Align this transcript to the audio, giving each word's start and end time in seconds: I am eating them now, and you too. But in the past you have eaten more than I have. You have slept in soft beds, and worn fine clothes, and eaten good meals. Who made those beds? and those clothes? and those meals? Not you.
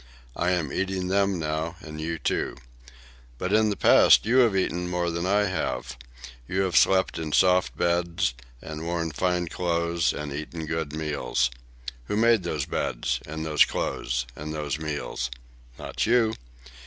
I 0.35 0.49
am 0.49 0.73
eating 0.73 1.09
them 1.09 1.37
now, 1.37 1.75
and 1.79 2.01
you 2.01 2.17
too. 2.17 2.57
But 3.37 3.53
in 3.53 3.69
the 3.69 3.75
past 3.77 4.25
you 4.25 4.37
have 4.37 4.55
eaten 4.55 4.89
more 4.89 5.11
than 5.11 5.27
I 5.27 5.43
have. 5.43 5.95
You 6.47 6.61
have 6.61 6.75
slept 6.75 7.19
in 7.19 7.31
soft 7.33 7.77
beds, 7.77 8.33
and 8.63 8.83
worn 8.83 9.11
fine 9.11 9.47
clothes, 9.47 10.11
and 10.11 10.33
eaten 10.33 10.65
good 10.65 10.91
meals. 10.91 11.51
Who 12.05 12.17
made 12.17 12.41
those 12.41 12.65
beds? 12.65 13.19
and 13.27 13.45
those 13.45 13.63
clothes? 13.63 14.25
and 14.35 14.55
those 14.55 14.79
meals? 14.79 15.29
Not 15.77 16.03
you. 16.07 16.33